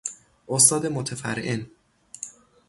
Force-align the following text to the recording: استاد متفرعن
استاد 0.47 0.85
متفرعن 0.87 1.67